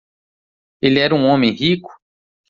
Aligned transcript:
Ele 0.81 0.97
era 0.99 1.13
um 1.13 1.27
homem 1.27 1.51
rico? 1.51 1.91